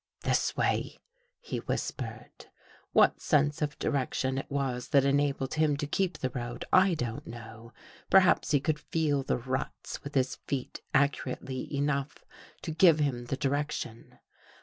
[0.31, 0.97] "This way,"
[1.39, 2.47] he whispered.
[2.91, 7.27] What sense of direction it was that enabled him to keep the road, I don't
[7.27, 7.71] know.
[8.09, 12.25] Perhaps he could THE HOUSEBREAKERS feel the ruts with his feet accurately enough
[12.63, 14.17] to give him the direction.